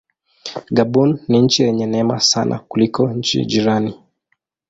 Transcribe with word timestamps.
Gabon 0.75 1.19
ni 1.29 1.41
nchi 1.41 1.63
yenye 1.63 1.85
neema 1.85 2.19
sana 2.19 2.59
kuliko 2.59 3.13
nchi 3.13 3.45
jirani. 3.45 3.97